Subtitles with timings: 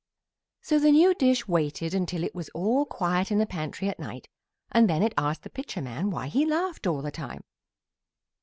[0.61, 4.27] So the new dish waited until it was all quiet in the pantry at night,
[4.71, 7.43] and then it asked the Pitcher man why he laughed all the time.